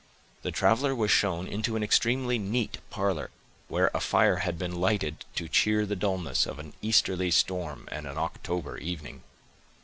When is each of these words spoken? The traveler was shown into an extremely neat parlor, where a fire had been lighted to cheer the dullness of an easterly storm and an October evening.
The 0.41 0.49
traveler 0.49 0.95
was 0.95 1.11
shown 1.11 1.45
into 1.47 1.75
an 1.75 1.83
extremely 1.83 2.39
neat 2.39 2.79
parlor, 2.89 3.29
where 3.67 3.91
a 3.93 3.99
fire 3.99 4.37
had 4.37 4.57
been 4.57 4.77
lighted 4.81 5.25
to 5.35 5.47
cheer 5.47 5.85
the 5.85 5.95
dullness 5.95 6.47
of 6.47 6.57
an 6.57 6.73
easterly 6.81 7.29
storm 7.29 7.87
and 7.91 8.07
an 8.07 8.17
October 8.17 8.79
evening. 8.79 9.21